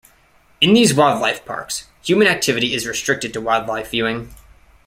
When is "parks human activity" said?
1.45-2.73